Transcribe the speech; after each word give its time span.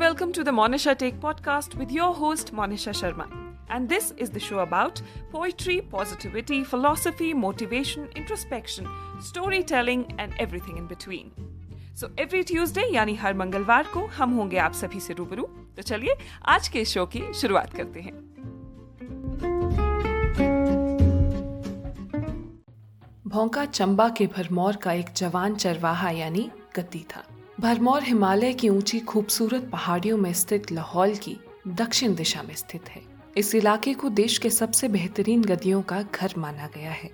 welcome 0.00 0.32
to 0.32 0.42
the 0.42 0.50
Monisha 0.50 0.96
Take 0.96 1.20
podcast 1.20 1.74
with 1.74 1.90
your 1.92 2.14
host 2.14 2.54
Monisha 2.54 2.92
Sharma. 2.98 3.26
And 3.68 3.86
this 3.86 4.12
is 4.16 4.30
the 4.30 4.40
show 4.40 4.60
about 4.60 5.02
poetry, 5.30 5.82
positivity, 5.82 6.64
philosophy, 6.64 7.34
motivation, 7.34 8.08
introspection, 8.16 8.86
storytelling 9.20 10.06
and 10.18 10.32
everything 10.38 10.78
in 10.78 10.86
between. 10.94 11.30
So 12.00 12.08
every 12.18 12.42
Tuesday 12.48 12.82
यानी 12.94 13.14
हर 13.22 13.34
मंगलवार 13.34 13.86
को 13.94 14.04
हम 14.18 14.30
होंगे 14.34 14.58
आप 14.66 14.72
सभी 14.74 15.00
से 15.06 15.14
रूबरू 15.14 15.42
तो 15.76 15.82
चलिए 15.82 16.14
आज 16.48 16.68
के 16.76 16.84
शो 16.92 17.04
की 17.14 17.22
शुरुआत 17.40 17.74
करते 17.76 18.00
हैं 18.00 18.14
भौंका 23.34 23.64
चंबा 23.64 24.08
के 24.18 24.26
भरमौर 24.36 24.76
का 24.86 24.92
एक 25.02 25.12
जवान 25.16 25.56
चरवाहा 25.56 26.10
यानी 26.20 26.50
गद्दी 26.76 27.04
था 27.14 27.24
भरमौर 27.60 28.02
हिमालय 28.02 28.52
की 28.52 28.68
ऊँची 28.68 29.00
खूबसूरत 29.00 29.68
पहाड़ियों 29.72 30.18
में 30.18 30.32
स्थित 30.32 30.72
लाहौल 30.72 31.14
की 31.14 31.36
दक्षिण 31.68 32.14
दिशा 32.14 32.42
में 32.42 32.54
स्थित 32.54 32.88
है। 32.88 33.02
इस 33.36 33.54
इलाके 33.54 33.94
को 33.94 34.08
देश 34.08 34.38
के 34.38 34.50
सबसे 34.50 34.88
बेहतरीन 34.88 35.42
गदियों 35.42 35.82
का 35.82 36.02
घर 36.02 36.34
माना 36.38 36.66
गया 36.66 36.90
है। 36.90 37.10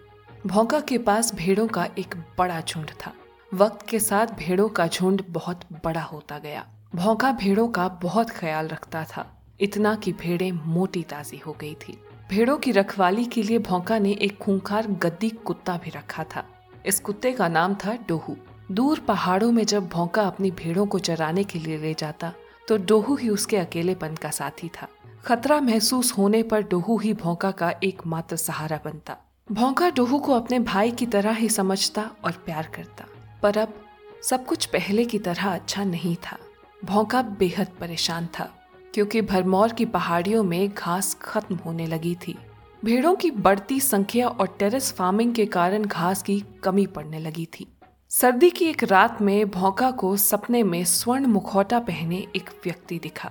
भौंका 0.46 0.80
के 0.80 0.98
पास 0.98 1.34
भेड़ों 1.34 1.68
का 1.68 1.88
एक 1.98 2.14
बड़ा 2.38 2.60
झुंड 2.60 2.90
था। 2.90 3.12
वक्त 3.54 3.86
के 3.88 4.00
साथ 4.00 4.26
भेड़ों 4.26 4.68
का 4.68 4.86
झुंड 4.86 5.22
बहुत 5.30 5.60
बड़ा 5.84 6.02
होता 6.02 6.38
गया। 6.38 6.66
भौंका 6.94 7.32
भेड़ों 7.32 7.68
का 7.68 7.88
बहुत 7.88 8.30
ख्याल 8.30 8.68
रखता 8.68 9.04
था। 9.04 9.42
इतना 9.60 9.94
कि 9.94 10.12
भेड़ें 10.12 10.52
मोटी 10.52 11.02
ताजी 11.02 11.42
हो 11.46 11.56
गई 11.60 11.74
थी। 11.74 11.98
भेड़ों 12.30 12.56
की 12.56 12.70
रखवाली 12.70 13.24
के 13.24 13.42
लिए 13.42 13.58
भौंका 13.58 13.98
ने 13.98 14.12
एक 14.12 14.38
खूंखार 14.38 14.86
गद्दी 14.86 15.30
कुत्ता 15.30 15.80
भी 15.84 15.90
रखा 15.90 16.24
था। 16.24 16.44
इस 16.86 17.00
कुत्ते 17.00 17.32
का 17.32 17.48
नाम 17.48 17.74
था 17.74 17.98
डोहू। 18.08 18.36
दूर 18.70 18.98
पहाड़ों 18.98 19.50
में 19.52 19.64
जब 19.64 19.88
भौंका 19.88 20.22
अपनी 20.22 20.50
भेड़ों 20.50 20.86
को 20.86 20.98
चराने 20.98 21.42
के 21.44 21.58
लिए 21.58 21.76
ले 21.78 21.92
जाता 21.94 22.32
तो 22.68 22.76
डोहू 22.78 23.14
ही 23.16 23.28
उसके 23.28 23.56
अकेलेपन 23.56 24.14
का 24.14 24.30
साथी 24.30 24.68
था। 24.70 24.88
खतरा 25.24 25.60
महसूस 25.60 26.12
होने 26.18 26.42
पर 26.42 26.62
डोहू 26.62 26.96
ही 26.98 27.12
भौंका 27.14 27.50
का 27.50 27.70
एकमात्र 27.84 28.36
सहारा 28.36 28.78
बनता। 28.84 29.16
भौंका 29.48 29.90
डोहू 29.90 30.18
को 30.18 30.32
अपने 30.32 30.58
भाई 30.60 30.90
की 30.90 31.06
तरह 31.06 31.32
ही 31.32 31.48
समझता 31.48 32.10
और 32.24 32.32
प्यार 32.46 32.70
करता। 32.74 33.04
पर 33.42 33.58
अब 33.58 33.74
सब 34.22 34.44
कुछ 34.46 34.66
पहले 34.66 35.04
की 35.04 35.18
तरह 35.18 35.48
अच्छा 35.48 35.84
नहीं 35.84 36.16
था। 36.24 36.38
भौंका 36.82 37.22
बेहद 37.38 37.68
परेशान 37.80 38.26
था, 38.38 38.50
क्योंकि 38.94 39.22
भरमौर 39.22 39.72
की 39.72 39.84
पहाड़ियों 39.86 40.42
में 40.42 40.68
घास 40.68 41.14
खत्म 41.22 41.56
होने 41.56 41.86
लगी 41.86 42.14
थी। 42.26 42.36
भेड़ों 42.82 43.14
की 43.14 43.30
बढ़ती 43.30 43.80
संख्या 43.80 44.28
और 44.28 44.56
टेरेस 44.58 44.92
फ़ार्मिंग 44.92 45.34
के 45.34 45.46
कारण 45.46 45.84
घास 45.84 46.22
की 46.22 46.42
कमी 46.64 46.86
पड़ने 46.88 47.18
लगी 47.18 47.46
थी। 47.52 47.66
सर्दी 48.10 48.50
की 48.50 48.64
एक 48.64 48.82
रात 48.84 49.20
में 49.22 49.50
भौका 49.50 49.90
को 49.90 50.16
सपने 50.16 50.62
में 50.62 50.84
स्वर्ण 50.84 51.26
मुखौटा 51.26 51.78
पहने 51.78 52.16
एक 52.36 52.50
व्यक्ति 52.64 52.98
दिखा। 52.98 53.30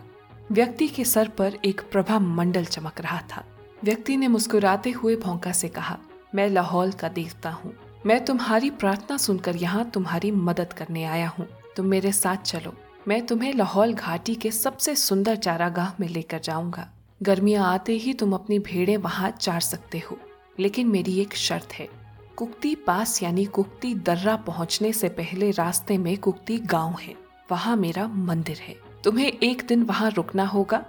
व्यक्ति 0.51 0.87
के 0.87 1.03
सर 1.05 1.27
पर 1.27 1.57
एक 1.65 1.81
प्रभा 1.91 2.19
मंडल 2.19 2.65
चमक 2.65 3.01
रहा 3.01 3.21
था। 3.21 3.43
व्यक्ति 3.83 4.17
ने 4.17 4.27
मुस्कुराते 4.27 4.91
हुए 4.91 5.15
भौंका 5.15 5.51
से 5.51 5.67
कहा, 5.67 5.97
मैं 6.35 6.49
लाहौल 6.49 6.91
का 6.91 7.07
देवता 7.07 7.49
हूँ। 7.49 7.73
मैं 8.05 8.25
तुम्हारी 8.25 8.69
प्रार्थना 8.69 9.17
सुनकर 9.17 9.55
यहाँ 9.55 9.89
तुम्हारी 9.89 10.31
मदद 10.31 10.73
करने 10.73 11.03
आया 11.03 11.29
हूँ। 11.29 11.47
तुम 11.75 11.85
मेरे 11.85 12.11
साथ 12.11 12.37
चलो। 12.37 12.73
मैं 13.07 13.25
तुम्हें 13.25 13.53
लाहौल 13.53 13.93
घाटी 13.93 14.35
के 14.35 14.51
सबसे 14.51 14.95
सुंदर 14.95 15.35
चारागाह 15.35 15.91
में 15.99 16.07
लेकर 16.07 16.39
जाऊँगा। 16.39 16.89
गर्मियाँ 17.21 17.73
आते 17.73 17.93
ही 17.93 18.13
तुम 18.13 18.33
अपनी 18.33 18.59
भेड़े 18.59 18.97
वहाँ 18.97 19.31
चार 19.31 19.61
सकते 19.61 19.99
हो। 19.99 20.19
लेकिन 20.59 20.87
मेरी 20.87 21.19
एक 21.19 21.35
शर्त 21.35 21.73
है। 21.73 22.05
कुक्ति 22.38 22.75
पास 22.75 23.23
यानी 23.23 23.45
कुक्ति 23.45 23.94
दर्रा 23.95 24.36
पहुँचने 24.36 24.91
से 24.94 25.09
पहले 25.09 25.52
रास्ते 25.52 25.97
में 25.97 26.17
कुक्ति 26.17 26.58
गाँव 26.58 26.95
है। 27.02 27.16
वहाँ 27.52 27.75
मेरा 27.75 28.08
मंदिर 28.08 28.58
है। 28.58 28.75
तुम्हें 29.03 29.27
एक 29.27 29.66
दिन 29.67 29.83
वहाँ 29.83 30.09
रुकना 30.11 30.45
होगा 30.45 30.83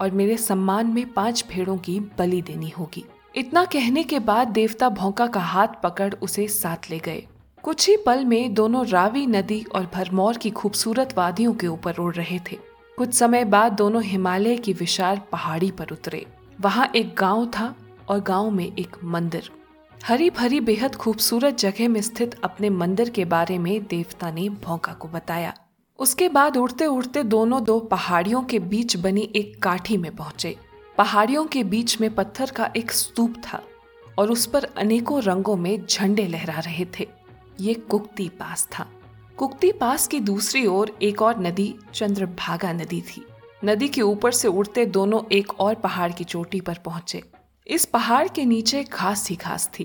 और 0.00 0.10
मेरे 0.10 0.36
सम्मान 0.36 0.86
में 0.86 1.12
पाँच 1.12 1.44
भेड़ों 1.50 1.76
की 1.76 1.98
बलि 2.00 2.42
देनी 2.42 2.68
होगी। 2.68 3.04
इतना 3.36 3.64
कहने 3.64 4.02
के 4.02 4.18
बाद 4.18 4.48
देवता 4.48 4.88
भौंका 4.88 5.26
का 5.26 5.40
हाथ 5.40 5.68
पकड़ 5.82 6.14
उसे 6.14 6.46
साथ 6.48 6.90
ले 6.90 6.98
गए। 6.98 7.26
कुछ 7.62 7.88
ही 7.88 7.96
पल 7.96 8.24
में 8.24 8.54
दोनों 8.54 8.86
रावी 8.86 9.26
नदी 9.26 9.64
और 9.74 9.90
भरमौर 9.94 10.36
की 10.36 10.50
खूबसूरत 10.50 11.14
वादियों 11.16 11.54
के 11.54 11.66
ऊपर 11.66 11.96
उड़ 11.96 12.14
रहे 12.14 12.38
थे। 12.52 12.58
कुछ 12.98 13.14
समय 13.14 13.44
बाद 13.44 13.72
दोनों 13.72 14.02
हिमालय 14.02 14.56
की 14.56 14.72
विशाल 14.72 15.20
पहाड़ी 15.32 15.70
पर 15.70 15.86
उतरे। 15.92 16.26
वहाँ 16.60 16.90
एक 16.96 17.14
गाँव 17.18 17.46
था 17.46 17.74
और 18.08 18.20
गाँव 18.20 18.50
में 18.50 18.76
एक 18.76 18.96
मंदिर। 19.04 19.50
हरी 20.04 20.30
भरी 20.30 20.60
बेहद 20.60 20.94
खूबसूरत 20.94 21.58
जगह 21.58 21.88
में 21.88 22.00
स्थित 22.00 22.34
अपने 22.44 22.70
मंदिर 22.70 23.10
के 23.10 23.24
बारे 23.24 23.58
में 23.58 23.84
देवता 23.84 24.30
ने 24.30 24.48
भौंका 24.48 24.92
को 24.92 25.08
बताया। 25.08 25.54
उसके 25.98 26.28
बाद 26.28 26.56
उड़ते 26.56 26.86
उड़ते 26.86 27.22
दोनों 27.22 27.64
दो 27.64 27.78
पहाड़ियों 27.80 28.42
के 28.42 28.58
बीच 28.58 28.96
बनी 28.96 29.28
एक 29.36 29.62
काठी 29.62 29.96
में 29.96 30.16
पहुँचे। 30.16 30.56
पहाड़ियों 30.98 31.44
के 31.46 31.64
बीच 31.64 32.00
में 32.00 32.14
पत्थर 32.14 32.50
का 32.50 32.70
एक 32.76 32.92
स्तूप 32.92 33.34
था 33.44 33.62
और 34.18 34.30
उस 34.30 34.46
पर 34.46 34.64
अनेकों 34.64 35.22
रंगों 35.22 35.56
में 35.56 35.86
झंडे 35.86 36.26
लहरा 36.26 36.58
रहे 36.58 36.86
थे। 36.98 37.08
ये 37.60 37.74
कुक्ति 37.74 38.28
पास 38.28 38.68
था। 38.78 38.86
कुक्ति 39.36 39.72
पास 39.72 40.06
की 40.06 40.20
दूसरी 40.20 40.66
ओर 40.66 40.96
एक 41.02 41.22
और 41.22 41.40
नदी, 41.40 41.74
चंद्रभागा 41.94 42.72
नदी 42.72 43.00
थी। 43.00 43.24
नदी 43.64 43.88
के 43.88 44.02
ऊपर 44.02 44.32
से 44.32 44.48
उड़ते 44.48 44.86
दोनों 44.86 45.22
एक 45.32 45.60
और 45.60 45.74
पहाड़ 45.74 46.12
की 46.12 46.24
चोटी 46.24 46.60
पर 46.60 46.78
पहुँचे। 46.84 47.22
इस 47.66 47.84
पहाड़ 47.84 48.26
के 48.28 48.44
नीचे 48.44 48.82
घास 48.84 49.28
ही 49.30 49.34
घास 49.36 49.68
थी। 49.74 49.84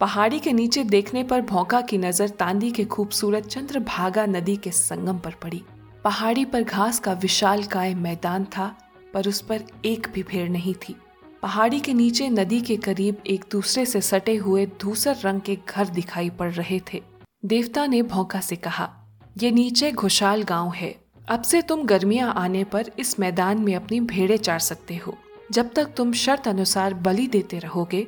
पहाड़ी 0.00 0.38
के 0.38 0.52
नीचे 0.52 0.82
देखने 0.84 1.22
पर 1.24 1.40
भौका 1.40 1.80
की 1.80 1.98
नज़र 1.98 2.28
तांदी 2.28 2.70
के 2.70 2.84
खूबसूरत 2.84 3.46
चंद्रभागा 3.46 4.24
नदी 4.26 4.56
के 4.56 4.70
संगम 4.70 5.18
पर 5.18 5.34
पड़ी। 5.42 5.62
पहाड़ी 6.04 6.44
पर 6.44 6.62
घास 6.62 6.98
का 6.98 7.12
विशाल 7.12 7.62
काय 7.64 7.94
मैदान 7.96 8.44
था, 8.46 8.66
पर 9.14 9.28
उस 9.28 9.40
पर 9.40 9.64
एक 9.84 10.08
भी 10.14 10.22
भेड़ 10.22 10.48
नहीं 10.50 10.74
थी। 10.78 10.96
पहाड़ी 11.42 11.80
के 11.80 11.94
नीचे 11.94 12.28
नदी 12.28 12.60
के 12.60 12.76
करीब 12.78 13.22
एक 13.26 13.44
दूसरे 13.52 13.86
से 13.86 14.00
सटे 14.00 14.36
हुए 14.36 14.66
धूसर 14.80 15.16
रंग 15.24 15.40
के 15.40 15.58
घर 15.68 15.88
दिखाई 15.90 16.30
पड़ 16.30 16.52
रहे 16.52 16.80
थे। 16.92 17.02
देवता 17.44 17.86
ने 17.86 18.02
भौका 18.04 18.40
से 18.40 18.56
कहा, 18.56 18.90
ये 19.38 19.50
नीचे 19.50 19.92
घुशाल 19.92 20.42
गाँव 20.44 20.72
है। 20.72 20.94
अब 21.28 21.42
से 21.42 21.62
तुम 21.62 21.82
गर्मियाँ 21.84 22.32
आने 22.34 22.64
पर 22.64 22.90
इस 22.98 23.18
मैदान 23.20 23.58
में 23.58 23.74
अपनी 23.74 24.00
भेड़े 24.02 24.38
चार 24.38 24.58
सकते 24.60 24.96
हो। 24.96 25.16
जब 25.52 25.74
तक 25.74 25.84
तुम 25.96 26.12
शर्त 26.12 26.48
अनुसार 26.48 26.94
बलि 26.94 27.26
देते 27.26 27.58
रहोगे, 27.58 28.06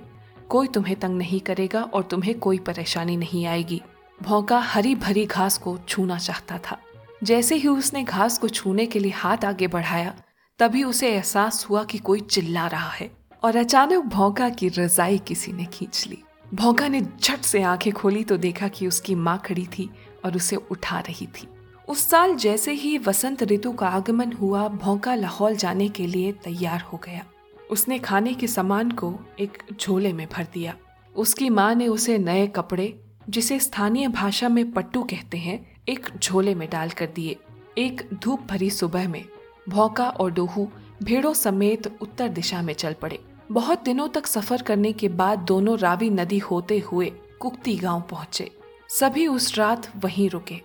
कोई 0.49 0.69
तुम्हें 0.69 0.97
तंग 1.01 1.19
नहीं 1.19 1.41
करेगा 1.41 1.83
और 1.83 2.03
तुम्हें 2.03 2.39
कोई 2.39 2.59
परेशानी 2.59 3.17
नहीं 3.17 3.47
आएगी। 3.47 3.83
भौका 4.23 4.59
हरी 4.59 4.95
भरी 4.95 5.27
घास 5.27 5.59
को 5.59 5.79
छूना 5.89 6.19
चाहता 6.19 6.59
था। 6.59 6.79
जैसे 7.25 7.55
ही 7.55 7.69
उसने 7.69 8.05
घास 8.05 8.39
को 8.39 8.49
छूने 8.49 8.87
के 8.87 8.99
लिए 8.99 9.13
हाथ 9.13 9.45
आगे 9.45 9.67
बढ़ाया, 9.67 10.15
तभी 10.59 10.85
उसे 10.85 11.09
एहसास 11.09 11.67
हुआ 11.71 11.85
कि 11.85 11.99
कोई 11.99 12.21
चिल्ला 12.21 12.67
रहा 12.67 12.91
है 12.91 13.11
और 13.43 13.57
अचानक 13.57 14.05
भौका 14.05 14.49
की 14.49 14.69
रजाई 14.69 15.19
किसी 15.19 15.53
ने 15.53 15.65
खींच 15.65 16.07
ली। 16.07 16.23
भौका 16.55 16.89
ने 16.89 17.01
झट 17.01 17.41
से 17.41 17.63
आँखें 17.63 17.93
खोली 17.93 18.25
तो 18.25 18.37
देखा 18.37 18.69
कि 18.69 18.87
उसकी 18.87 19.15
माँ 19.15 19.43
खड़ी 19.47 19.67
थी 19.67 19.91
और 20.25 20.37
उसे 20.37 20.57
उठा 20.57 21.01
रही 21.01 21.27
थी। 21.27 21.49
उस 21.89 22.09
साल 22.11 22.35
जैसे 22.35 22.73
ही 22.73 22.99
वसंत 22.99 23.43
ऋतु 23.43 23.73
का 23.73 23.89
आगमन 23.89 24.33
हुआ, 24.33 24.69
भौका 24.69 25.15
लाहौल 25.15 25.57
जाने 25.57 25.89
के 25.89 26.07
लिए 26.07 26.33
तैयार 26.33 26.81
हो 26.81 27.01
गया। 27.05 27.25
उसने 27.71 27.99
खाने 27.99 28.35
के 28.35 28.47
सामान 28.47 28.91
को 28.91 29.15
एक 29.41 29.63
झोले 29.81 30.13
में 30.13 30.27
भर 30.33 30.47
दिया। 30.55 30.77
उसकी 31.17 31.51
माँ 31.51 31.75
ने 31.75 31.89
उसे 31.89 32.19
नए 32.19 32.47
कपड़े, 32.47 33.01
जिसे 33.29 33.59
स्थानीय 33.59 34.09
भाषा 34.09 34.49
में 34.49 34.73
पट्टू 34.73 35.03
कहते 35.03 35.39
हैं, 35.39 35.77
एक 35.89 36.07
झोले 36.23 36.55
में 36.55 36.69
डाल 36.71 36.91
कर 36.91 37.07
दिए। 37.07 37.37
एक 37.79 38.09
धूप 38.15 38.43
भरी 38.43 38.71
सुबह 38.71 39.09
में 39.09 39.25
भौका 39.69 40.09
और 40.09 40.31
डोहू 40.31 40.69
भेड़ों 41.03 41.35
समेत 41.35 41.87
उत्तर 42.03 42.29
दिशा 42.29 42.63
में 42.63 42.75
चल 42.75 42.93
पड़े। 42.93 43.19
बहुत 43.53 43.83
दिनों 43.83 44.09
तक 44.09 44.27
सफ़र 44.27 44.63
करने 44.63 44.93
के 44.93 45.09
बाद 45.09 45.39
दोनों 45.39 45.79
रावी 45.79 46.11
नदी 46.11 46.39
होते 46.39 46.79
हुए 46.79 47.13
कुक्ति 47.41 47.77
गाँव 47.77 48.01
पहुँचे। 48.01 48.51
सभी 48.89 49.27
उस 49.27 49.59
रात 49.59 49.93
वहीं 49.97 50.31
रुके। 50.31 50.61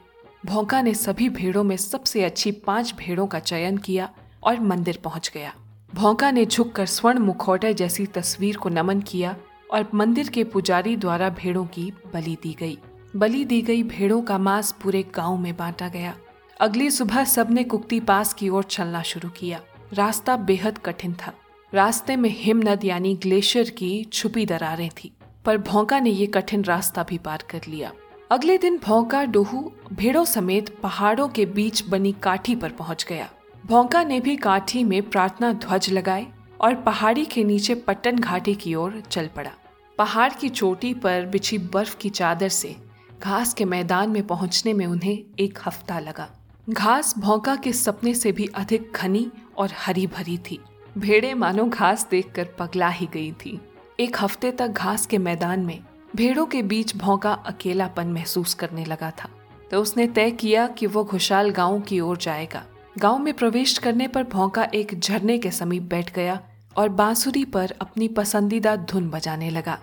भौका 0.46 0.82
ने 0.82 0.94
सभी 0.94 1.30
भेड़ों 1.30 1.64
में 1.64 1.78
सबसे 1.78 2.24
अच्छी 2.24 2.52
पाँच 2.52 2.94
भेड़ों 2.98 3.28
का 3.28 3.40
चयन 3.40 3.78
किया 3.78 4.10
और 4.44 4.60
मंदिर 4.60 5.00
पहुँच 5.04 5.32
गया। 5.34 5.54
भौका 5.96 6.30
ने 6.32 6.46
झुककर 6.46 6.86
स्वर्ण 6.86 7.20
मुखौटे 7.20 7.74
जैसी 7.74 8.06
तस्वीर 8.06 8.58
को 8.58 8.70
नमन 8.70 9.02
किया 9.02 9.36
और 9.72 9.88
मंदिर 9.94 10.30
के 10.30 10.44
पुजारी 10.44 10.96
द्वारा 10.96 11.30
भेड़ों 11.30 11.66
की 11.66 11.84
बलि 12.14 12.36
दी 12.44 12.56
गई। 12.60 12.78
बलि 13.16 13.44
दी 13.46 13.62
गई 13.62 13.84
भेड़ों 13.84 14.22
का 14.22 14.38
मांस 14.38 14.72
पूरे 14.84 15.04
गाँव 15.16 15.38
में 15.38 15.56
बांटा 15.58 15.88
गया। 15.88 16.14
अगली 16.60 16.90
सुबह 16.92 17.24
सबने 17.24 17.64
कुक्ति 17.64 18.00
पास 18.00 18.34
की 18.34 18.50
ओर 18.50 18.64
चलना 18.64 19.02
शुरू 19.02 19.30
किया। 19.30 19.62
रास्ता 19.94 20.36
बेहद 20.38 20.78
कठिन 20.78 21.14
था। 21.14 21.34
रास्ते 21.74 22.16
में 22.16 22.30
हिमनद 22.30 22.84
यानी 22.86 23.14
ग्लेशियर 23.16 23.70
की 23.70 24.04
छुपी 24.04 24.46
दरारें 24.46 24.90
थी, 24.90 25.12
पर 25.46 25.58
भौका 25.58 26.00
ने 26.00 26.10
ये 26.10 26.26
कठिन 26.28 26.64
रास्ता 26.64 27.04
भी 27.04 27.18
पार 27.18 27.44
कर 27.50 27.62
लिया। 27.68 27.92
अगले 28.32 28.58
दिन 28.58 28.80
भौका, 28.84 29.24
डोहू, 29.24 29.72
भेड़ों 29.94 30.26
समेत 30.26 30.76
पहाड़ों 30.84 31.28
के 31.30 31.46
बीच 31.46 31.84
बनी 31.90 32.16
काठी 32.24 32.56
पर 32.56 32.72
पहुँच 32.72 33.06
गया। 33.10 33.30
भौका 33.66 34.04
ने 34.04 34.20
भी 34.20 34.36
काठी 34.36 34.84
में 34.84 35.02
प्रार्थना 35.10 35.52
ध्वज 35.54 35.90
लगाए 35.90 36.26
और 36.62 36.74
पहाड़ी 36.76 37.24
के 37.26 37.44
नीचे 37.44 37.76
पट्टन 37.76 38.16
घाटी 38.16 38.54
की 38.56 38.74
ओर 38.76 39.00
चल 39.02 39.28
पड़ा। 39.28 39.52
पहाड़ 39.98 40.32
की 40.34 40.50
चोटी 40.50 40.94
पर 40.94 41.26
बिछी 41.26 41.58
बर्फ़ 41.58 41.96
की 41.98 42.10
चादर 42.10 42.50
से 42.50 42.76
घास 43.22 43.54
के 43.54 43.66
मैदान 43.66 44.10
में 44.10 44.28
पहुँचने 44.28 44.74
में 44.74 44.86
उन्हें 44.86 45.18
एक 45.40 45.60
हफ़्ता 45.66 46.00
लगा। 46.00 46.28
घास 46.70 47.14
भौंका 47.18 47.56
के 47.56 47.74
सपने 47.74 48.14
से 48.14 48.32
भी 48.32 48.50
अधिक 48.56 48.92
घनी 48.96 49.30
और 49.58 49.72
हरी 49.78 50.06
भरी 50.08 50.38
थी। 50.38 50.60
भेड़े 50.98 51.34
मानो 51.34 51.66
घास 51.66 52.08
देखकर 52.12 52.50
पगला 52.60 52.90
ही 52.90 53.08
गई 53.14 53.32
थी। 53.32 53.60
एक 54.00 54.18
हफ़्ते 54.22 54.52
तक 54.52 54.68
घास 54.68 55.06
के 55.06 55.18
मैदान 55.18 55.66
में 55.66 55.80
भेड़ों 56.16 56.46
के 56.46 56.62
बीच 56.62 56.96
भौंका 56.98 57.34
अकेलापन 57.48 58.14
महसूस 58.14 58.54
करने 58.54 58.86
लगा 58.86 59.12
था। 59.24 59.30
तो 59.72 59.82
उसने 59.82 60.08
तय 60.08 60.32
किया 60.32 60.68
कि 60.68 60.86
वो 60.86 61.04
घुशाल 61.04 61.50
गाँव 61.50 61.82
की 61.82 62.00
ओर 62.00 62.18
जाएगा। 62.18 62.64
गाँव 63.00 63.18
में 63.18 63.34
प्रवेश 63.34 63.78
करने 63.78 64.08
पर 64.08 64.24
भौंका 64.24 64.64
एक 64.64 65.00
झरने 65.00 65.38
के 65.38 65.52
समीप 65.52 65.84
बैठ 65.84 66.14
गया 66.14 66.40
और 66.78 66.90
बांसुरी 66.90 67.46
पर 67.46 67.74
अपनी 67.82 68.08
पसंदीदा 68.08 68.76
धुन 68.76 69.10
बजाने 69.10 69.50
लगा। 69.50 69.80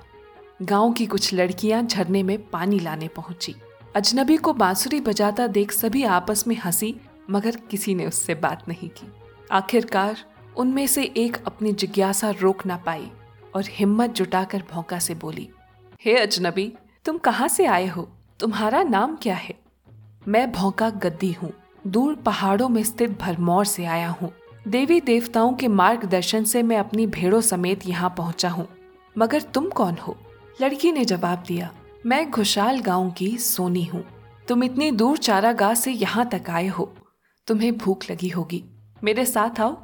गाँव 0.63 0.93
की 0.93 1.07
कुछ 1.07 1.35
लड़कियाँ 1.35 1.83
झरने 1.83 2.23
में 2.23 2.51
पानी 2.51 2.79
लाने 2.79 3.09
पहुँची। 3.09 3.55
अजनबी 3.97 4.37
को 4.37 4.53
बांसुरी 4.53 5.01
बजाता 5.01 5.47
देख 5.47 5.73
सभी 5.73 6.05
आपस 6.05 6.47
में 6.47 6.57
हँसी 6.57 7.01
मगर 7.31 7.57
किसी 7.57 7.95
ने 7.95 8.07
उससे 8.07 8.35
बात 8.35 8.69
नहीं 8.69 8.89
की। 8.89 9.13
आखिरकार 9.53 10.17
उनमें 10.57 10.87
से 10.87 11.03
एक 11.05 11.37
अपनी 11.47 11.73
जिज्ञासा 11.73 12.31
रोक 12.31 12.67
ना 12.67 12.77
पाई 12.77 13.11
और 13.55 13.65
हिम्मत 13.69 14.11
जुटाकर 14.11 14.63
भौंका 14.73 14.99
से 14.99 15.15
बोली 15.15 15.49
हे 16.05 16.13
hey, 16.13 16.23
अजनबी 16.23 16.73
तुम 17.05 17.19
कहाँ 17.19 17.49
से 17.49 17.67
आए 17.67 17.87
हो? 17.87 18.09
तुम्हारा 18.41 18.83
नाम 18.83 19.17
क्या 19.17 19.35
है? 19.35 19.55
मैं 20.29 20.53
भौंका 20.53 20.91
गद्दी 20.91 21.33
हूँ। 21.33 21.53
दूर 21.87 22.15
पहाड़ों 22.15 22.69
में 22.69 22.83
स्थित 22.83 23.19
भरमौर 23.21 23.65
से 23.65 23.85
आया 23.85 24.09
हूँ। 24.11 24.33
देवी 24.69 25.01
देवताओं 25.01 25.53
के 25.53 25.69
मार्गदर्शन 25.69 26.45
से 26.45 26.63
मैं 26.63 26.77
अपनी 26.77 27.07
भेड़ों 27.07 27.41
समेत 27.41 27.87
यहाँ 27.87 28.15
पहुँचा 28.19 28.49
हूँ। 28.49 28.67
मगर 29.19 29.43
तुम 29.43 29.69
कौन 29.71 29.97
हो? 29.97 30.17
लड़की 30.61 30.93
ने 30.93 31.05
जवाब 31.05 31.45
दिया, 31.49 31.71
मैं 32.07 32.31
घुशाल 32.31 32.81
गाँव 32.81 33.11
की 33.11 33.37
सोनी 33.39 33.85
हूँ। 33.85 34.05
तुम 34.49 34.65
इतनी 34.65 34.91
दूर 34.91 35.19
चारागाह 35.19 35.75
से 35.75 35.93
यहाँ 35.93 36.29
तक 36.29 36.51
आए 36.51 36.67
हो। 36.67 36.93
तुम्हें 37.49 37.77
भूख 37.79 38.11
लगी 38.11 38.29
होगी। 38.29 38.65
मेरे 39.05 39.25
साथ 39.27 39.61
आओ। 39.61 39.77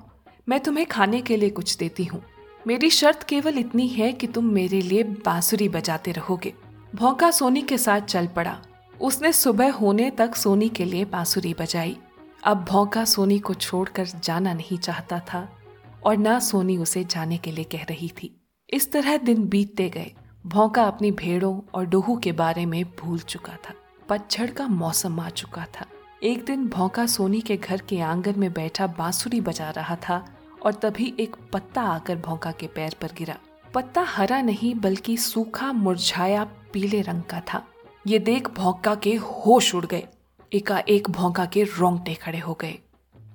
मैं 0.49 0.61
तुम्हें 0.61 0.87
खाने 0.87 1.21
के 1.21 1.37
लिए 1.37 1.51
कुछ 1.51 1.77
देती 1.77 2.05
हूँ। 2.05 2.23
मेरी 2.67 2.91
शर्त 2.91 3.23
केवल 3.23 3.59
इतनी 3.59 3.89
है 3.89 4.13
कि 4.13 4.27
तुम 4.27 4.45
मेरे 4.45 4.81
लिए 4.81 5.03
बांसुरी 5.03 5.69
बजाते 5.69 6.13
रहोगे। 6.13 6.55
भौंका 6.95 7.31
सोनी 7.31 7.63
के 7.63 7.79
साथ 7.79 8.01
चल 8.01 8.27
पड़ा। 8.27 8.59
उसने 9.01 9.33
सुबह 9.33 9.73
होने 9.73 10.11
तक 10.11 10.35
सोनी 10.35 10.69
के 10.69 10.85
लिए 10.85 11.05
बांसुरी 11.05 11.55
बजाई। 11.55 11.97
अब 12.45 12.65
भौंका 12.65 13.05
सोनी 13.05 13.39
को 13.39 13.55
छोड़कर 13.55 14.07
जाना 14.07 14.53
नहीं 14.53 14.79
चाहता 14.79 15.19
था 15.19 15.59
और 16.05 16.17
ना 16.17 16.39
सोनी 16.39 16.77
उसे 16.79 17.05
जाने 17.05 17.37
के 17.37 17.51
लिए 17.51 17.65
कह 17.65 17.83
रही 17.83 18.09
थी। 18.09 18.41
इस 18.71 18.93
तरह 18.93 19.17
दिन 19.17 19.49
बीतते 19.49 19.89
गए। 19.89 20.13
भौंका 20.47 20.85
अपनी 20.85 21.11
भेड़ों 21.11 21.61
और 21.75 21.87
डोहू 21.87 22.17
के 22.17 22.33
बारे 22.33 22.67
में 22.67 22.85
भूल 22.85 23.19
चुका 23.19 23.53
था। 23.53 23.75
पतझड़ 24.09 24.51
का 24.51 24.67
मौसम 24.67 25.21
आ 25.21 25.29
चुका 25.29 25.67
था। 25.81 25.87
एक 26.23 26.45
दिन 26.45 26.69
भौंका 26.69 27.07
सोनी 27.07 27.41
के 27.41 27.57
घर 27.57 27.81
के 27.81 28.01
आँगन 28.01 28.35
में 28.37 28.53
बैठा 28.53 28.87
बांसुरी 28.87 29.41
बजा 29.41 29.71
रहा 29.71 29.97
था 29.97 30.27
और 30.63 30.75
तभी 30.75 31.15
एक 31.21 31.37
पत्ता 31.53 31.83
आकर 31.83 32.17
भौंका 32.17 32.53
के 32.53 32.67
पैर 32.67 32.97
पर 33.01 33.09
गिरा। 33.19 33.37
पत्ता 33.75 34.03
हरा 34.03 34.43
नहीं, 34.43 34.75
बल्कि 34.75 35.17
सूखा, 35.17 35.73
मुरझाया 35.73 36.45
पीले 36.45 37.01
रंग 37.01 37.23
का 37.23 37.43
था। 37.53 37.67
ये 38.09 38.19
देख 38.19 38.49
भौंका 38.51 38.95
के 38.95 39.15
होश 39.15 39.75
उड़ 39.75 39.85
गए। 39.87 40.07
एकाएक 40.53 41.09
भौंका 41.11 41.45
के 41.45 41.63
रोंगटे 41.63 42.15
खड़े 42.15 42.39
हो 42.39 42.53
गए। 42.61 42.79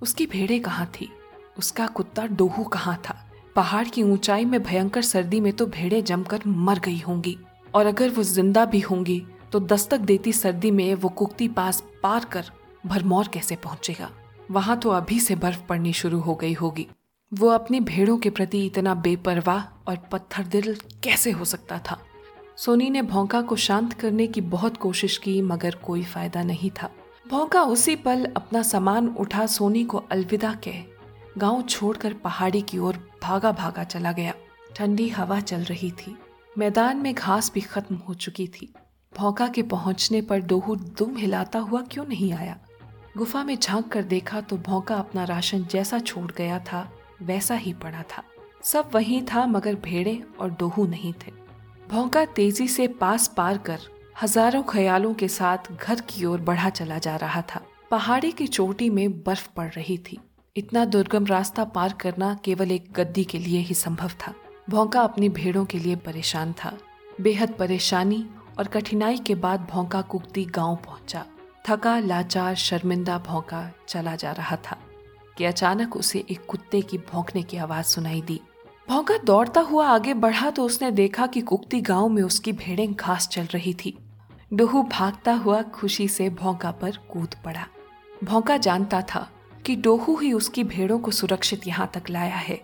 उसकी 0.02 0.26
भेड़े 0.26 0.58
कहाँ 0.60 0.86
थी? 0.92 1.10
उसका 1.58 1.86
कुत्ता 1.88 2.26
डोहू 2.28 2.64
कहाँ 2.64 2.96
था? 3.00 3.16
पहाड़ 3.56 3.88
की 3.88 4.04
ऊंचाई 4.04 4.46
में 4.46 4.62
भयंकर 4.64 5.02
सर्दी 5.02 5.40
में 5.40 5.52
तो 5.54 5.66
भेड़े 5.66 6.02
जमकर 6.02 6.42
मर 6.48 6.80
गई 6.80 6.98
होंगी। 7.00 7.38
और 7.76 7.86
अगर 7.86 8.10
वो 8.10 8.24
ज़िंदा 8.24 8.64
भी 8.66 8.80
होंगी 8.80 9.22
तो 9.52 9.60
दस्तक 9.60 10.00
देती 10.02 10.34
सर्दी 10.34 10.72
में 10.72 10.94
वो 10.96 11.10
कुकती 11.10 11.48
पास 11.50 11.84
पार 12.04 12.26
कर 12.26 12.46
भरमौर 12.86 13.28
कैसे 13.28 13.56
पहुंचेगा? 13.56 14.10
वहाँ 14.52 14.78
तो 14.78 14.90
अभी 14.90 15.20
से 15.20 15.36
बर्फ़ 15.36 15.62
पड़नी 15.70 15.94
शुरू 15.94 16.20
हो 16.20 16.36
गई 16.36 16.54
होगी। 16.54 16.88
वो 17.32 17.50
अपनी 17.50 17.80
भेड़ों 17.82 18.18
के 18.18 18.30
प्रति 18.30 18.66
इतना 18.66 18.96
बेपरवाह 18.96 19.64
और 19.88 19.98
पत्थर 20.12 20.44
दिल 20.48 20.76
कैसे 21.04 21.32
हो 21.32 21.46
सकता 21.46 21.80
था? 21.80 22.00
सोनी 22.58 22.90
ने 22.90 23.02
भौंका 23.02 23.42
को 23.42 23.56
शांत 23.56 23.94
करने 23.94 24.28
की 24.28 24.42
बहुत 24.42 24.78
कोशिश 24.78 25.18
की, 25.18 25.42
मगर 25.42 25.76
कोई 25.76 26.04
फ़ायदा 26.04 26.44
नहीं 26.44 26.72
था। 26.82 26.90
भौंका 27.30 27.64
उसी 27.64 27.96
पल 27.96 28.26
अपना 28.26 28.62
सामान 28.62 29.08
उठा 29.08 29.46
सोनी 29.46 29.84
को 29.84 29.98
अलविदा 29.98 30.54
कह। 30.54 30.84
गाँव 31.38 31.62
छोड़कर 31.62 32.14
पहाड़ी 32.14 32.62
की 32.62 32.78
ओर 32.78 33.12
भागा 33.24 33.52
भागा 33.52 33.84
चला 33.84 34.12
गया। 34.12 34.34
ठंडी 34.76 35.10
हवा 35.10 35.40
चल 35.40 35.62
रही 35.62 35.92
थी। 35.92 36.18
मैदान 36.58 36.98
में 36.98 37.14
घास 37.14 37.52
भी 37.54 37.62
खत्म 37.62 37.96
हो 37.96 38.14
चुकी 38.14 38.48
थी। 38.48 38.74
भौंका 39.18 39.48
के 39.48 39.62
पहुँचने 39.62 40.22
पर 40.22 40.40
डोहू 40.40 40.76
दुम 40.76 41.18
हिलाता 41.18 41.60
हुआ 41.60 41.82
क्यों 41.82 42.06
नहीं 42.06 42.34
आया? 42.34 42.60
गुफा 43.18 43.44
में 43.44 43.60
झाँक 43.60 43.88
कर 43.88 44.04
देखा 44.04 44.42
तो 44.42 44.58
भौंका 44.58 44.96
अपना 44.96 45.24
राशन 45.24 45.64
जैसा 45.64 46.00
छोड़ 46.00 46.32
गया 46.38 46.60
था, 46.60 46.92
वैसा 47.22 47.56
ही 47.56 47.74
पड़ा 47.74 48.02
था। 48.02 48.24
सब 48.64 48.90
वही 48.94 49.22
था, 49.22 49.46
मगर 49.46 49.76
भेड़े 49.76 50.24
और 50.40 50.52
डोहू 50.52 50.88
नहीं 50.88 51.14
थे। 51.14 51.43
भौंका 51.90 52.26
तेज़ी 52.26 52.68
से 52.68 52.88
पास 52.88 53.34
पार 53.38 53.58
कर 53.58 53.80
हज़ारों 54.22 54.64
ख्यालों 54.64 55.14
के 55.14 55.28
साथ 55.28 55.58
घर 55.84 56.00
की 56.00 56.26
ओर 56.26 56.42
बढ़ा 56.42 56.70
चला 56.70 56.98
जा 56.98 57.16
रहा 57.16 57.42
था। 57.42 57.62
पहाड़ी 57.92 58.32
की 58.32 58.48
चोटी 58.48 58.90
में 58.90 59.24
बर्फ़ 59.24 59.50
पड़ 59.56 59.70
रही 59.70 59.98
थी। 59.98 60.18
इतना 60.58 60.86
दुर्गम 60.86 61.26
रास्ता 61.26 61.64
पार 61.64 61.94
करना 61.94 62.40
केवल 62.46 62.72
एक 62.72 62.92
गद्दी 62.92 63.24
के 63.24 63.40
लिए 63.40 63.60
ही 63.60 63.74
संभव 63.74 64.10
था। 64.10 64.34
भौंका 64.70 65.02
अपनी 65.02 65.30
भेड़ों 65.30 65.66
के 65.66 65.80
लिए 65.80 65.96
परेशान 65.96 66.54
था। 66.54 66.78
बेहद 67.22 67.54
परेशानी 67.60 68.30
और 68.60 68.68
कठिनाई 68.68 69.18
के 69.18 69.36
बाद 69.36 69.68
भौंका 69.72 70.02
कुकती 70.02 70.46
गाँव 70.46 70.76
पहुँचा। 70.76 71.26
थका, 71.70 72.00
लाचार, 72.00 72.56
शर्मिंदा 72.56 73.18
भौंका 73.18 73.72
चला 73.88 74.16
जा 74.16 74.32
रहा 74.32 74.56
था। 74.56 74.78
कि 75.38 75.46
अचानक 75.46 75.96
उसे 75.96 76.26
एक 76.32 76.46
कुत्ते 76.46 76.82
की 76.82 76.98
भौंकने 76.98 77.44
की 77.44 77.58
आवाज़ 77.58 77.86
सुनाई 77.86 78.22
दी। 78.22 78.42
भौंका 78.88 79.18
दौड़ता 79.18 79.62
हुआ 79.62 79.88
आगे 79.88 80.14
बढ़ा 80.14 80.50
तो 80.50 80.64
उसने 80.64 80.90
देखा 80.92 81.26
कि 81.28 81.42
कुकती 81.42 81.80
गाँव 81.82 82.08
में 82.10 82.22
उसकी 82.24 82.52
भेड़ें 82.52 82.94
घास 82.94 83.28
चल 83.28 83.46
रही 83.46 83.74
थी। 83.74 83.94
डोहू 84.54 84.82
भागता 84.84 85.34
हुआ 85.34 85.62
खुशी 85.72 86.08
से 86.08 86.30
भौंका 86.32 86.72
पर 86.72 86.98
कूद 87.12 87.36
पड़ा। 87.46 87.66
भौंका 88.24 88.58
जानता 88.58 89.02
था 89.10 89.28
कि 89.66 89.76
डोहू 89.76 90.16
ही 90.18 90.32
उसकी 90.34 90.64
भेड़ों 90.64 91.00
को 91.00 91.12
सुरक्षित 91.12 91.68
यहाँ 91.68 91.90
तक 91.94 92.10
लाया 92.10 92.36
है। 92.38 92.60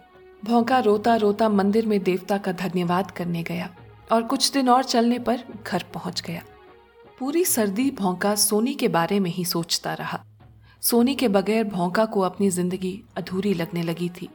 भौंका 0.46 0.80
रोता 0.80 1.16
रोता 1.16 1.50
मंदिर 1.50 1.86
में 1.86 2.02
देवता 2.04 2.38
का 2.38 2.52
धन्यवाद 2.54 3.12
करने 3.12 3.44
गया 3.44 3.70
और 4.12 4.24
कुछ 4.24 4.52
दिन 4.52 4.70
और 4.70 4.84
चलने 4.84 5.20
पर 5.20 5.44
घर 5.68 5.84
पहुँच 5.94 6.22
गया। 6.22 6.44
पूरी 7.20 7.46
सर्दी 7.46 7.90
भौंका 7.92 8.34
सोनी 8.38 8.74
के 8.74 8.88
बारे 8.88 9.20
में 9.20 9.30
ही 9.32 9.46
सोचता 9.46 9.94
रहा। 9.94 10.24
सोनी 10.84 11.16
के 11.16 11.28
बगैर 11.28 11.64
भौंका 11.64 12.06
को 12.06 12.22
अपनी 12.22 12.50
ज़िंदगी 12.50 13.00
अधूरी 13.18 13.54
लगने 13.54 13.84
लगी 13.84 14.10
थी। 14.12 14.30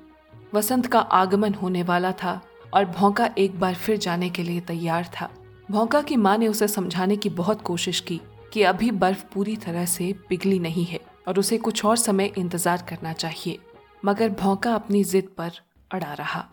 वसंत 0.54 0.86
का 0.86 0.98
आगमन 0.98 1.54
होने 1.54 1.82
वाला 1.82 2.10
था 2.12 2.40
और 2.74 2.84
भौंका 2.86 3.28
एक 3.38 3.58
बार 3.60 3.74
फिर 3.74 3.96
जाने 3.96 4.28
के 4.30 4.42
लिए 4.42 4.60
तैयार 4.60 5.08
था। 5.12 5.28
भौंका 5.70 6.00
की 6.02 6.16
माँ 6.16 6.36
ने 6.38 6.48
उसे 6.48 6.68
समझाने 6.68 7.16
की 7.16 7.28
बहुत 7.30 7.62
कोशिश 7.62 8.00
की 8.00 8.20
कि 8.52 8.62
अभी 8.62 8.90
बर्फ़ 8.92 9.24
पूरी 9.32 9.56
तरह 9.56 9.84
से 9.84 10.12
पिघली 10.28 10.58
नहीं 10.58 10.84
है 10.84 11.00
और 11.28 11.38
उसे 11.38 11.58
कुछ 11.58 11.84
और 11.84 11.96
समय 11.96 12.32
इंतज़ार 12.38 12.84
करना 12.88 13.12
चाहिए, 13.12 13.58
मगर 14.04 14.28
भौंका 14.32 14.74
अपनी 14.74 15.02
जिद 15.04 15.28
पर 15.38 15.60
अड़ा 15.90 16.12
रहा। 16.12 16.44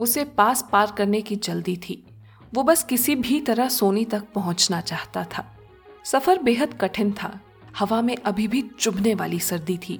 उसे 0.00 0.24
पास 0.36 0.64
पार 0.72 0.92
करने 0.98 1.20
की 1.20 1.36
जल्दी 1.38 1.76
थी। 1.78 2.02
वो 2.52 2.62
बस 2.62 2.82
किसी 2.84 3.14
भी 3.16 3.40
तरह 3.40 3.68
सोनी 3.68 4.04
तक 4.04 4.24
पहुँचना 4.34 4.80
चाहता 4.82 5.24
था। 5.28 5.44
सफ़र 6.04 6.42
बेहद 6.42 6.74
कठिन 6.80 7.12
था। 7.12 7.38
हवा 7.78 8.02
में 8.02 8.16
अभी 8.16 8.48
भी 8.48 8.62
चुभने 8.78 9.14
वाली 9.14 9.38
सर्दी 9.40 9.78
थी। 9.78 9.98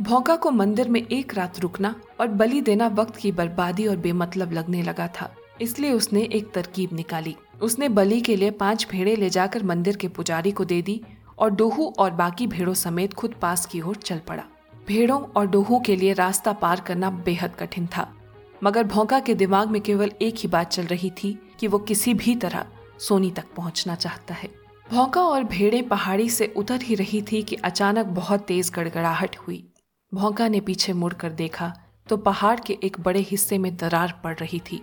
भौका 0.00 0.34
को 0.36 0.50
मंदिर 0.50 0.88
में 0.88 1.00
एक 1.02 1.34
रात 1.34 1.58
रुकना 1.60 1.94
और 2.20 2.28
बलि 2.28 2.60
देना 2.60 2.86
वक्त 2.88 3.16
की 3.16 3.30
बर्बादी 3.32 3.86
और 3.86 3.96
बेमतलब 3.96 4.52
लगने 4.52 4.82
लगा 4.82 5.06
था। 5.10 5.30
इसलिए 5.60 5.92
उसने 5.92 6.22
एक 6.22 6.50
तरकीब 6.54 6.92
निकाली। 6.92 7.34
उसने 7.62 7.88
बलि 7.88 8.20
के 8.20 8.36
लिए 8.36 8.50
पाँच 8.50 8.86
भेड़े 8.90 9.14
ले 9.16 9.30
जाकर 9.30 9.62
मंदिर 9.62 9.96
के 9.96 10.08
पुजारी 10.08 10.50
को 10.50 10.64
दे 10.64 10.80
दी 10.82 11.00
और 11.38 11.50
डोहू 11.50 11.86
और 11.98 12.10
बाकी 12.10 12.46
भेड़ों 12.46 12.74
समेत 12.74 13.14
खुद 13.14 13.34
पास 13.42 13.64
की 13.66 13.80
ओर 13.80 13.96
चल 13.96 14.18
पड़ा। 14.18 14.42
भेड़ों 14.88 15.20
और 15.36 15.46
डोहू 15.46 15.78
के 15.80 15.96
लिए 15.96 16.12
रास्ता 16.12 16.52
पार 16.52 16.80
करना 16.80 17.10
बेहद 17.10 17.54
कठिन 17.58 17.86
था। 17.86 18.08
मगर 18.64 18.84
भौका 18.84 19.20
के 19.20 19.34
दिमाग 19.34 19.70
में 19.70 19.80
केवल 19.80 20.12
एक 20.22 20.34
ही 20.38 20.48
बात 20.48 20.70
चल 20.70 20.84
रही 20.84 21.10
थी 21.22 21.36
कि 21.60 21.66
वो 21.66 21.78
किसी 21.78 22.14
भी 22.14 22.34
तरह 22.34 22.66
सोनी 22.98 23.30
तक 23.30 23.44
पहुँचना 23.56 23.94
चाहता 23.94 24.34
है। 24.34 24.48
भौंका 24.90 25.22
और 25.22 25.44
भेड़े 25.44 25.80
पहाड़ी 25.82 26.28
से 26.30 26.52
उतर 26.56 26.82
ही 26.82 26.94
रही 26.94 27.22
थी 27.22 27.42
कि 27.42 27.56
अचानक 27.56 28.06
बहुत 28.06 28.40
तेज 28.40 28.70
गड़गड़ाहट 28.74 29.36
हुई। 29.38 29.64
भौंका 30.12 30.46
ने 30.48 30.60
पीछे 30.60 30.92
मुड़कर 30.92 31.32
देखा 31.32 31.72
तो 32.08 32.16
पहाड़ 32.16 32.58
के 32.60 32.78
एक 32.84 32.98
बड़े 33.00 33.20
हिस्से 33.20 33.58
में 33.58 33.76
दरार 33.76 34.20
पड़ 34.24 34.34
रही 34.36 34.60
थी। 34.60 34.80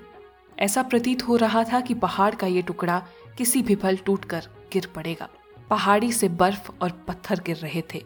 ऐसा 0.60 0.84
प्रतीत 0.84 1.28
हो 1.28 1.36
रहा 1.36 1.64
था 1.64 1.80
कि 1.80 1.94
पहाड़ 1.94 2.34
का 2.36 2.48
ये 2.48 2.62
टुकड़ा 2.62 3.00
किसी 3.38 3.62
भी 3.62 3.76
पल 3.76 3.98
टूटकर 3.98 4.48
गिर 4.74 4.88
पड़ेगा। 4.96 5.30
पहाड़ी 5.70 6.12
से 6.12 6.30
बर्फ़ 6.30 6.72
और 6.82 6.92
पत्थर 7.08 7.40
गिर 7.40 7.56
रहे 7.56 7.84
थे। 7.94 8.04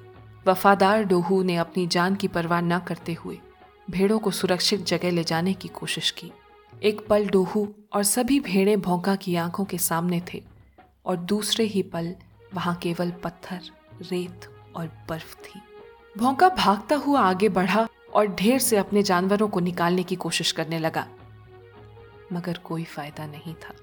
वफादार 0.47 1.03
डोहू 1.03 1.41
ने 1.43 1.55
अपनी 1.55 1.87
जान 1.87 2.15
की 2.15 2.27
परवाह 2.27 2.61
न 2.61 2.79
करते 2.79 3.13
हुए 3.13 3.39
भेड़ों 3.89 4.19
को 4.19 4.31
सुरक्षित 4.31 4.85
जगह 4.85 5.11
ले 5.11 5.23
जाने 5.23 5.53
की 5.53 5.67
कोशिश 5.67 6.11
की। 6.11 6.31
एक 6.73 7.05
पल 7.07 7.27
डोहू 7.27 7.67
और 7.93 8.03
सभी 8.03 8.39
भेड़े 8.39 8.77
भौंका 8.77 9.15
की 9.15 9.35
आँखों 9.35 9.65
के 9.65 9.77
सामने 9.77 10.21
थे 10.33 10.43
और 11.05 11.17
दूसरे 11.17 11.65
ही 11.65 11.83
पल 11.83 12.13
वहाँ 12.53 12.75
केवल 12.75 13.11
पत्थर, 13.23 13.59
रेत 14.01 14.49
और 14.75 14.91
बर्फ़ 15.09 15.35
थी। 15.37 15.61
भौंका 16.17 16.49
भागता 16.49 16.95
हुआ 16.95 17.21
आगे 17.21 17.49
बढ़ा 17.49 17.87
और 18.13 18.27
ढेर 18.27 18.59
से 18.59 18.77
अपने 18.77 19.03
जानवरों 19.03 19.47
को 19.47 19.59
निकालने 19.59 20.03
की 20.03 20.15
कोशिश 20.15 20.51
करने 20.51 20.79
लगा। 20.79 21.07
मगर 22.33 22.57
कोई 22.57 22.83
फ़ायदा 22.83 23.25
नहीं 23.25 23.53
था। 23.53 23.73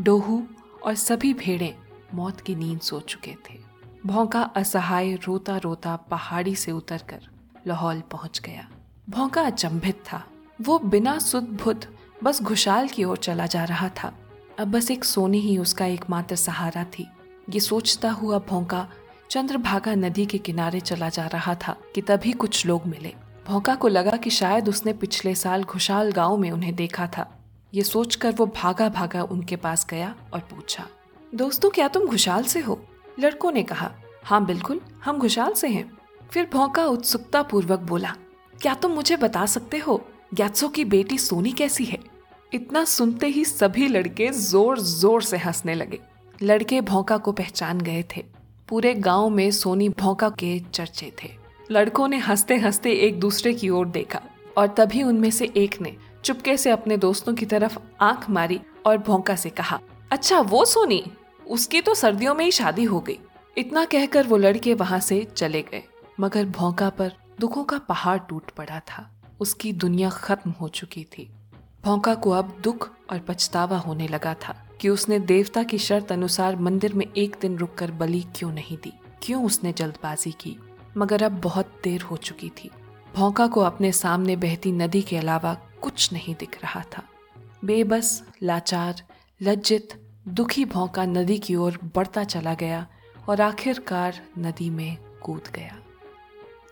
डोहू 0.00 0.42
और 0.86 0.94
सभी 0.94 1.34
भेड़ें 1.34 1.74
मौत 2.14 2.40
की 2.40 2.54
नींद 2.54 2.80
सो 2.80 3.00
चुके 3.00 3.34
थे। 3.50 3.58
भौंका 4.06 4.42
असहाय 4.42 5.14
रोता 5.14 5.56
रोता 5.56 5.96
पहाड़ी 5.96 6.54
से 6.54 6.72
उतरकर 6.72 7.28
लाहौल 7.66 8.00
पहुँच 8.00 8.40
गया। 8.40 8.68
भौंका 9.10 9.42
अचंभित 9.42 10.02
था। 10.12 10.24
वो 10.60 10.78
बिना 10.78 11.18
सुध 11.18 11.44
बुध 11.44 11.86
बस 12.22 12.42
घुशाल 12.42 12.88
की 12.88 13.04
ओर 13.04 13.16
चला 13.16 13.46
जा 13.46 13.64
रहा 13.64 13.88
था। 13.88 14.14
अब 14.58 14.70
बस 14.70 14.90
एक 14.90 15.04
सोनी 15.04 15.38
ही 15.38 15.58
उसका 15.58 15.86
एकमात्र 15.86 16.36
सहारा 16.36 16.84
थी। 16.84 17.08
ये 17.50 17.60
सोचता 17.60 18.10
हुआ 18.10 18.38
भौंका 18.38 18.88
चंद्रभागा 19.30 19.94
नदी 19.94 20.24
के 20.26 20.38
किनारे 20.38 20.78
चला 20.80 21.08
जा 21.08 21.26
रहा 21.26 21.54
था 21.56 21.76
कि 21.94 22.02
तभी 22.02 22.30
कुछ 22.34 22.64
लोग 22.66 22.86
मिले। 22.86 23.12
भौंका 23.46 23.74
को 23.74 23.88
लगा 23.88 24.16
कि 24.16 24.30
शायद 24.30 24.68
उसने 24.68 24.92
पिछले 24.92 25.34
साल 25.34 25.64
घुशाल 25.64 26.10
गाँव 26.12 26.36
में 26.36 26.50
उन्हें 26.50 26.74
देखा 26.74 27.06
था। 27.08 27.26
ये 27.72 27.82
सोचकर 27.82 28.32
वो 28.32 28.46
भागा 28.56 28.88
भागा 28.88 29.22
उनके 29.24 29.56
पास 29.56 29.86
गया 29.90 30.14
और 30.34 30.40
पूछा, 30.50 30.86
दोस्तों, 31.32 31.70
क्या 31.70 31.86
तुम 31.88 32.06
घुशाल 32.06 32.44
से 32.44 32.60
हो? 32.60 32.78
लड़कों 33.20 33.52
ने 33.52 33.62
कहा 33.62 33.90
हाँ 34.24 34.44
बिल्कुल, 34.46 34.80
हम 35.04 35.18
घुशाल 35.18 35.52
से 35.52 35.68
हैं। 35.68 35.90
फिर 36.30 36.48
भौंका 36.52 36.84
उत्सुकता 36.86 37.42
पूर्वक 37.42 37.80
बोला, 37.82 38.14
क्या 38.54 38.74
तुम 38.74 38.92
मुझे 38.92 39.16
बता 39.16 39.46
सकते 39.46 39.78
हो 39.78 40.00
गैत्सो 40.34 40.68
की 40.68 40.84
बेटी 40.86 41.18
सोनी 41.18 41.52
कैसी 41.52 41.84
है? 41.84 41.98
इतना 42.52 42.84
सुनते 42.86 43.26
ही 43.28 43.44
सभी 43.44 43.88
लड़के 43.88 44.28
ज़ोर 44.32 44.80
ज़ोर 44.80 45.22
से 45.22 45.36
हंसने 45.36 45.74
लगे। 45.74 46.00
लड़के 46.38 46.80
भौंका 46.82 47.16
को 47.16 47.32
पहचान 47.32 47.80
गए 47.80 48.04
थे। 48.10 48.24
पूरे 48.70 48.94
गाँव 48.94 49.28
में 49.28 49.50
सोनी 49.50 49.88
भौंका 49.88 50.28
के 50.30 50.58
चर्चे 50.58 51.12
थे। 51.24 51.28
लड़कों 51.70 52.08
ने 52.08 52.18
हँसते 52.18 52.56
हँसते 52.56 52.92
एक 52.92 53.20
दूसरे 53.20 53.54
की 53.54 53.68
ओर 53.68 53.88
देखा 53.88 54.20
और 54.56 54.66
तभी 54.66 55.02
उनमें 55.02 55.30
से 55.30 55.52
एक 55.56 55.80
ने 55.80 55.96
चुपके 56.24 56.56
से 56.56 56.70
अपने 56.70 56.96
दोस्तों 56.96 57.34
की 57.34 57.46
तरफ़ 57.46 57.78
आँख 58.00 58.30
मारी 58.30 58.60
और 58.86 58.98
भौंका 58.98 59.36
से 59.36 59.50
कहा 59.50 59.80
अच्छा 60.12 60.40
वो 60.40 60.64
सोनी? 60.64 61.04
उसकी 61.48 61.80
तो 61.80 61.94
सर्दियों 61.94 62.34
में 62.34 62.44
ही 62.44 62.50
शादी 62.50 62.84
हो 62.84 63.00
गई। 63.00 63.18
इतना 63.58 63.84
कहकर 63.84 64.26
वो 64.26 64.36
लड़के 64.36 64.74
वहाँ 64.74 65.00
से 65.00 65.24
चले 65.36 65.62
गए। 65.62 65.84
मगर 66.20 66.44
भौंका 66.44 66.90
पर 66.90 67.12
दुखों 67.40 67.64
का 67.64 67.78
पहाड़ 67.78 68.18
टूट 68.18 68.50
पड़ा 68.50 68.80
था। 68.80 69.10
उसकी 69.40 69.72
दुनिया 69.72 70.10
खत्म 70.10 70.50
हो 70.50 70.68
चुकी 70.68 71.04
थी। 71.04 71.30
भौंका 71.84 72.14
को 72.14 72.30
अब 72.30 72.56
दुख 72.60 72.90
और 73.10 73.18
पछतावा 73.18 73.78
होने 73.78 74.08
लगा 74.08 74.34
था। 74.34 74.69
कि 74.80 74.88
उसने 74.88 75.18
देवता 75.18 75.62
की 75.62 75.78
शर्त 75.78 76.12
अनुसार 76.12 76.56
मंदिर 76.56 76.94
में 76.94 77.06
एक 77.16 77.36
दिन 77.40 77.56
रुककर 77.56 77.90
बलि 77.90 78.24
क्यों 78.36 78.52
नहीं 78.52 78.76
दी? 78.76 78.92
क्यों 79.22 79.44
उसने 79.44 79.72
जल्दबाजी 79.72 80.32
की? 80.32 80.56
मगर 80.96 81.22
अब 81.22 81.32
बहुत 81.32 81.80
देर 81.84 82.02
हो 82.02 82.16
चुकी 82.16 82.48
थी। 82.48 82.70
भौंका 83.16 83.46
को 83.46 83.60
अपने 83.60 83.92
सामने 83.92 84.36
बहती 84.36 84.72
नदी 84.72 85.02
के 85.02 85.16
अलावा 85.16 85.54
कुछ 85.54 86.12
नहीं 86.12 86.34
दिख 86.34 86.62
रहा 86.62 86.84
था। 86.96 87.02
बेबस, 87.64 88.22
लाचार, 88.42 89.02
लज्जित, 89.42 89.88
दुखी 90.28 90.64
भौंका 90.64 91.04
नदी 91.04 91.38
की 91.38 91.54
ओर 91.54 91.78
बढ़ता 91.94 92.24
चला 92.24 92.54
गया 92.54 92.86
और 93.28 93.40
आखिरकार 93.40 94.22
नदी 94.38 94.70
में 94.70 94.96
कूद 95.22 95.42
गया। 95.54 95.78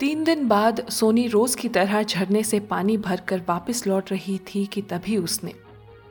तीन 0.00 0.24
दिन 0.24 0.48
बाद 0.48 0.88
सोनी 0.88 1.26
रोज 1.26 1.54
की 1.54 1.68
तरह 1.68 2.02
झरने 2.02 2.42
से 2.42 2.60
पानी 2.60 2.96
भरकर 2.96 3.42
वापस 3.48 3.86
लौट 3.86 4.12
रही 4.12 4.38
थी 4.38 4.66
कि 4.66 4.82
तभी 4.82 5.16
उसने 5.16 5.54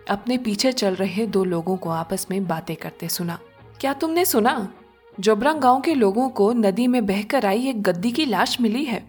अपने 0.10 0.38
पीछे 0.38 0.72
चल 0.72 0.96
रहे 0.96 1.26
दो 1.28 1.44
लोगों 1.44 1.78
को 1.78 1.90
आपस 1.90 2.28
में 2.32 2.48
बातें 2.48 2.76
करते 2.76 3.08
सुना। 3.10 3.40
क्या 3.82 3.94
तुमने 3.94 4.26
सुना? 4.26 4.74
जोबरंग 5.20 5.60
गाँव 5.60 5.82
के 5.82 5.94
लोगों 5.94 6.30
को 6.30 6.52
नदी 6.54 6.88
में 6.88 7.06
बहकर 7.06 7.46
आई 7.46 7.68
एक 7.68 7.82
गद्दी 7.82 8.12
की 8.12 8.26
लाश 8.26 8.60
मिली 8.62 8.84
है। 8.86 9.04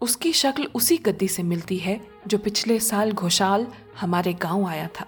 उसकी 0.00 0.32
शक्ल 0.32 0.64
उसी 0.74 0.96
गद्दी 0.96 1.28
से 1.28 1.42
मिलती 1.42 1.76
है 1.76 2.00
जो 2.26 2.38
पिछले 2.38 2.78
साल 2.80 3.12
घोषाल 3.12 3.66
हमारे 4.00 4.32
गाँव 4.32 4.66
आया 4.66 4.88
था। 5.00 5.06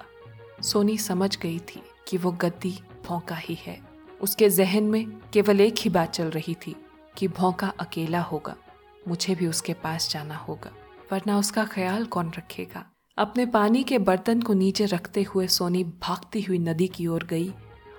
सोनी 0.62 0.98
समझ 0.98 1.36
गई 1.38 1.58
थी 1.58 1.82
कि 2.08 2.16
वो 2.16 2.32
गद्दी 2.32 2.78
भौंका 3.06 3.36
ही 3.36 3.58
है। 3.66 3.78
उसके 4.20 4.50
जहन 4.50 4.84
में 4.84 5.06
केवल 5.32 5.60
एक 5.60 5.74
ही 5.78 5.90
बात 5.90 6.12
चल 6.12 6.30
रही 6.30 6.54
थी 6.66 6.76
कि 7.16 7.28
भौंका 7.28 7.72
अकेला 7.80 8.20
होगा। 8.20 8.56
मुझे 9.08 9.34
भी 9.34 9.46
उसके 9.46 9.72
पास 9.74 10.10
जाना 10.10 10.36
होगा, 10.36 10.70
वरना 11.12 11.38
उसका 11.38 11.64
ख्याल 11.64 12.04
कौन 12.04 12.32
रखेगा? 12.38 12.89
अपने 13.18 13.44
पानी 13.46 13.82
के 13.82 13.98
बर्तन 13.98 14.42
को 14.42 14.52
नीचे 14.52 14.84
रखते 14.84 15.22
हुए 15.22 15.46
सोनी 15.46 15.82
भागती 15.84 16.40
हुई 16.40 16.58
नदी 16.58 16.86
की 16.88 17.06
ओर 17.06 17.24
गई 17.24 17.48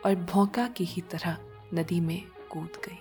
और 0.06 0.16
भौंका 0.32 0.68
की 0.68 0.84
ही 0.84 1.02
तरह 1.02 1.38
नदी 1.74 2.00
में 2.00 2.22
कूद 2.52 2.80
गई। 2.86 2.98